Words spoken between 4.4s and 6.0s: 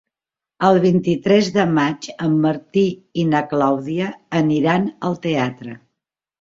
aniran al teatre.